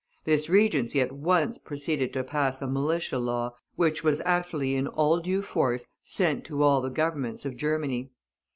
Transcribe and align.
This 0.25 0.49
Regency 0.49 0.99
at 0.99 1.11
once 1.11 1.59
proceeded 1.59 2.11
to 2.13 2.23
pass 2.23 2.59
a 2.59 2.65
Militia 2.65 3.19
law, 3.19 3.53
which 3.75 4.03
was 4.03 4.19
actually 4.25 4.73
in 4.75 4.87
all 4.87 5.19
due 5.19 5.43
force 5.43 5.85
sent 6.01 6.43
to 6.45 6.63
all 6.63 6.81
the 6.81 6.89
Governments 6.89 7.45
of 7.45 7.55
Germany. 7.55 8.09